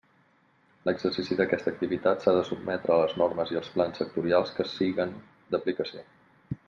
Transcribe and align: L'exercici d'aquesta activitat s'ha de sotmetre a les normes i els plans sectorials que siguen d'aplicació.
L'exercici 0.87 1.35
d'aquesta 1.41 1.69
activitat 1.73 2.25
s'ha 2.25 2.33
de 2.37 2.41
sotmetre 2.49 2.95
a 2.95 2.97
les 3.01 3.13
normes 3.23 3.53
i 3.55 3.61
els 3.61 3.69
plans 3.77 4.01
sectorials 4.03 4.55
que 4.57 4.67
siguen 4.75 5.13
d'aplicació. 5.55 6.05